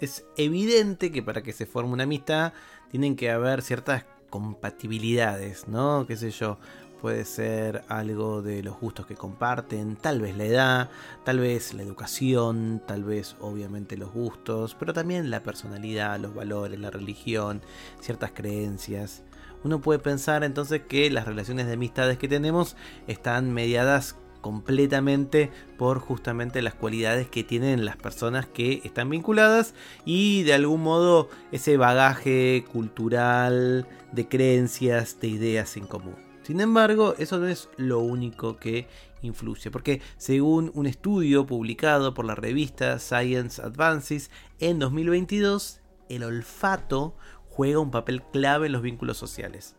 [0.00, 2.52] Es evidente que para que se forme una amistad
[2.90, 6.06] tienen que haber ciertas compatibilidades, ¿no?
[6.06, 6.58] ¿Qué sé yo?
[7.00, 10.90] Puede ser algo de los gustos que comparten, tal vez la edad,
[11.24, 16.78] tal vez la educación, tal vez obviamente los gustos, pero también la personalidad, los valores,
[16.80, 17.62] la religión,
[18.00, 19.22] ciertas creencias.
[19.62, 22.76] Uno puede pensar entonces que las relaciones de amistades que tenemos
[23.06, 29.74] están mediadas completamente por justamente las cualidades que tienen las personas que están vinculadas
[30.04, 36.16] y de algún modo ese bagaje cultural de creencias, de ideas en común.
[36.42, 38.88] Sin embargo, eso no es lo único que
[39.20, 47.14] influye, porque según un estudio publicado por la revista Science Advances en 2022, el olfato
[47.48, 49.77] juega un papel clave en los vínculos sociales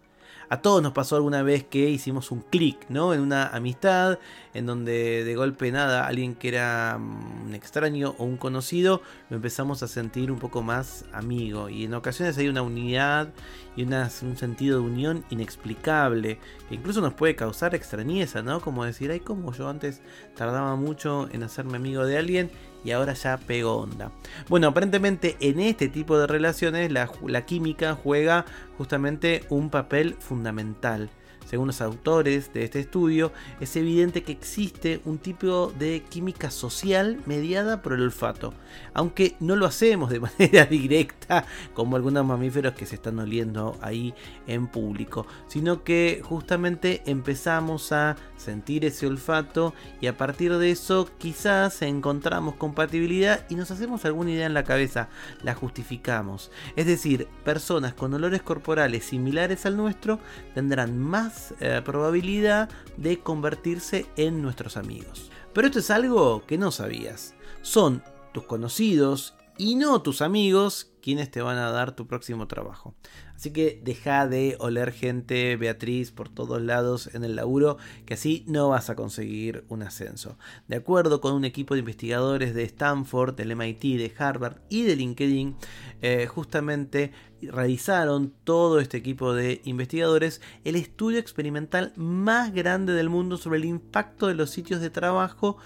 [0.49, 3.13] a todos nos pasó alguna vez que hicimos un clic, ¿no?
[3.13, 4.17] En una amistad,
[4.53, 9.35] en donde de golpe nada, alguien que era mm, un extraño o un conocido, lo
[9.35, 11.69] empezamos a sentir un poco más amigo.
[11.69, 13.29] Y en ocasiones hay una unidad
[13.75, 18.59] y un sentido de unión inexplicable, que incluso nos puede causar extrañeza, ¿no?
[18.59, 20.01] Como decir, ay, como yo antes
[20.35, 22.51] tardaba mucho en hacerme amigo de alguien
[22.83, 24.11] y ahora ya pego onda.
[24.47, 28.45] Bueno, aparentemente en este tipo de relaciones la, la química juega
[28.77, 31.09] justamente un papel fundamental.
[31.45, 37.19] Según los autores de este estudio, es evidente que existe un tipo de química social
[37.25, 38.53] mediada por el olfato,
[38.93, 44.13] aunque no lo hacemos de manera directa como algunos mamíferos que se están oliendo ahí
[44.47, 51.09] en público, sino que justamente empezamos a sentir ese olfato y a partir de eso
[51.17, 55.09] quizás encontramos compatibilidad y nos hacemos alguna idea en la cabeza,
[55.43, 56.51] la justificamos.
[56.75, 60.19] Es decir, personas con olores corporales similares al nuestro
[60.53, 61.28] tendrán más
[61.59, 65.31] eh, probabilidad de convertirse en nuestros amigos.
[65.53, 67.35] Pero esto es algo que no sabías.
[67.61, 68.03] Son
[68.33, 72.95] tus conocidos y no tus amigos quienes te van a dar tu próximo trabajo.
[73.35, 78.43] Así que deja de oler gente, Beatriz, por todos lados en el laburo, que así
[78.47, 80.37] no vas a conseguir un ascenso.
[80.67, 84.97] De acuerdo con un equipo de investigadores de Stanford, del MIT, de Harvard y de
[84.97, 85.55] LinkedIn,
[86.01, 93.37] eh, justamente realizaron todo este equipo de investigadores el estudio experimental más grande del mundo
[93.37, 95.57] sobre el impacto de los sitios de trabajo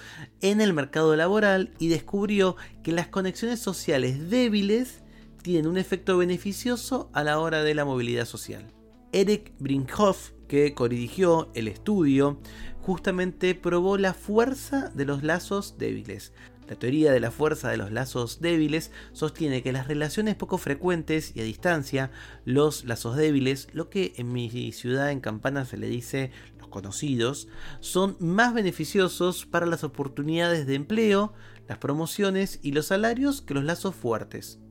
[0.41, 5.02] en el mercado laboral y descubrió que las conexiones sociales débiles
[5.43, 8.65] tienen un efecto beneficioso a la hora de la movilidad social.
[9.11, 12.39] Eric Brinkhoff, que codirigió el estudio,
[12.81, 16.33] justamente probó la fuerza de los lazos débiles.
[16.67, 21.33] La teoría de la fuerza de los lazos débiles sostiene que las relaciones poco frecuentes
[21.35, 22.09] y a distancia,
[22.45, 27.49] los lazos débiles, lo que en mi ciudad en Campana se le dice los conocidos,
[27.81, 31.33] son más beneficiosos para las oportunidades de empleo,
[31.67, 34.62] las promociones y los salarios que los lazos fuertes.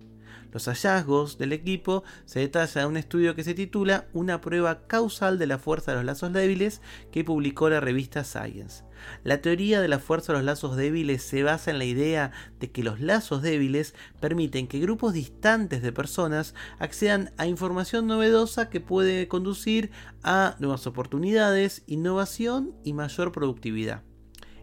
[0.52, 5.38] Los hallazgos del equipo se detalla en un estudio que se titula Una prueba causal
[5.38, 8.84] de la fuerza de los lazos débiles que publicó la revista Science.
[9.24, 12.70] La teoría de la fuerza de los lazos débiles se basa en la idea de
[12.70, 18.80] que los lazos débiles permiten que grupos distantes de personas accedan a información novedosa que
[18.80, 19.90] puede conducir
[20.22, 24.02] a nuevas oportunidades, innovación y mayor productividad.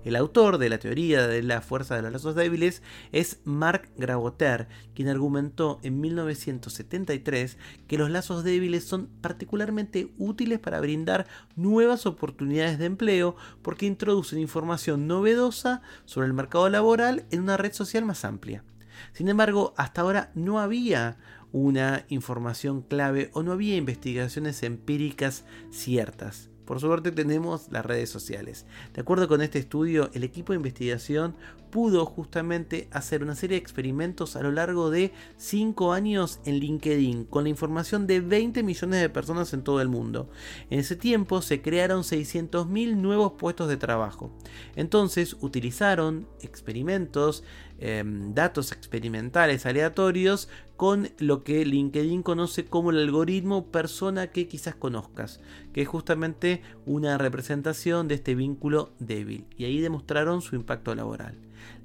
[0.06, 4.70] El autor de la teoría de la fuerza de los lazos débiles es Marc Graboter,
[4.96, 11.28] quien argumentó en 1973 que los lazos débiles son particularmente útiles para brindar
[11.58, 17.74] nuevas oportunidades de empleo porque introducen información novedosa sobre el mercado laboral en una red
[17.74, 18.64] social más amplia.
[19.12, 21.18] Sin embargo, hasta ahora no había
[21.52, 26.50] una información clave o no había investigaciones empíricas ciertas.
[26.70, 28.68] Por suerte tenemos las redes sociales.
[28.94, 31.34] De acuerdo con este estudio, el equipo de investigación
[31.72, 37.26] pudo justamente hacer una serie de experimentos a lo largo de 5 años en LinkedIn
[37.26, 40.30] con la información de 20 millones de personas en todo el mundo.
[40.70, 44.30] En ese tiempo se crearon 600.000 nuevos puestos de trabajo.
[44.76, 47.44] Entonces utilizaron experimentos,
[47.80, 54.76] em, datos experimentales aleatorios con lo que LinkedIn conoce como el algoritmo persona que quizás
[54.76, 55.42] conozcas,
[55.74, 59.46] que es justamente una representación de este vínculo débil.
[59.58, 61.36] Y ahí demostraron su impacto laboral.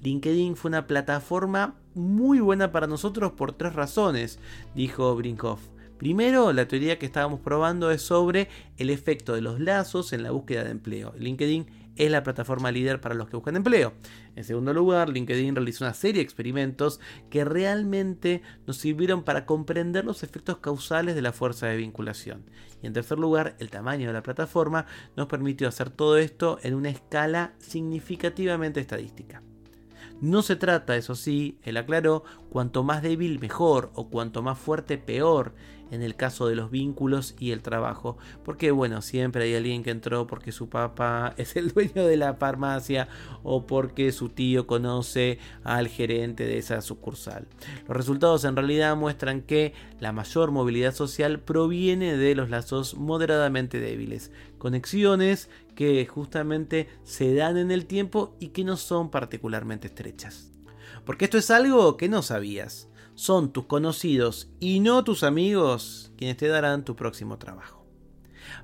[0.02, 4.38] LinkedIn fue una plataforma muy buena para nosotros por tres razones,
[4.74, 5.60] dijo Brinkhoff.
[5.98, 10.32] Primero, la teoría que estábamos probando es sobre el efecto de los lazos en la
[10.32, 11.14] búsqueda de empleo.
[11.18, 13.94] LinkedIn es la plataforma líder para los que buscan empleo.
[14.36, 17.00] En segundo lugar, LinkedIn realizó una serie de experimentos
[17.30, 22.44] que realmente nos sirvieron para comprender los efectos causales de la fuerza de vinculación.
[22.82, 24.86] Y en tercer lugar, el tamaño de la plataforma
[25.16, 29.42] nos permitió hacer todo esto en una escala significativamente estadística.
[30.24, 34.96] No se trata, eso sí, él aclaró, cuanto más débil mejor o cuanto más fuerte
[34.96, 35.52] peor
[35.90, 38.16] en el caso de los vínculos y el trabajo.
[38.42, 42.32] Porque bueno, siempre hay alguien que entró porque su papá es el dueño de la
[42.32, 43.06] farmacia
[43.42, 47.46] o porque su tío conoce al gerente de esa sucursal.
[47.86, 53.78] Los resultados en realidad muestran que la mayor movilidad social proviene de los lazos moderadamente
[53.78, 60.52] débiles, conexiones que justamente se dan en el tiempo y que no son particularmente estrechas.
[61.04, 62.88] Porque esto es algo que no sabías.
[63.14, 67.83] Son tus conocidos y no tus amigos quienes te darán tu próximo trabajo.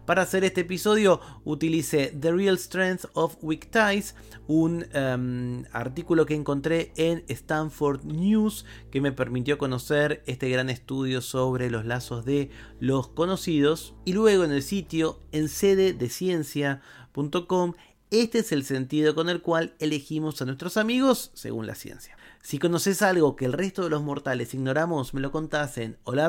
[0.07, 4.15] Para hacer este episodio utilicé The Real Strength of Weak Ties,
[4.47, 11.21] un em, artículo que encontré en Stanford News que me permitió conocer este gran estudio
[11.21, 13.95] sobre los lazos de los conocidos.
[14.05, 17.75] Y luego en el sitio en sede de ciencia.com
[18.11, 22.17] este es el sentido con el cual elegimos a nuestros amigos según la ciencia.
[22.43, 26.29] Si conoces algo que el resto de los mortales ignoramos, me lo contás en hola